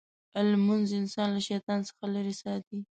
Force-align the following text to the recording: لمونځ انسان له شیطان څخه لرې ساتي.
لمونځ 0.51 0.87
انسان 1.01 1.27
له 1.35 1.41
شیطان 1.47 1.79
څخه 1.87 2.03
لرې 2.15 2.33
ساتي. 2.43 2.77